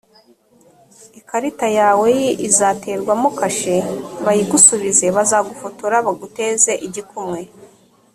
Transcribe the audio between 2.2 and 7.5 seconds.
ya i izaterwamo kashe bayigusubize. bazagufotora baguteze igikumwe